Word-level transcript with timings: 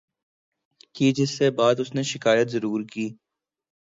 کی 0.95 1.11
جس 1.11 1.37
سے 1.37 1.49
بات 1.51 1.79
اسنے 1.79 2.03
شکایت 2.03 2.47
ضرور 2.49 2.81
کی 2.91 3.07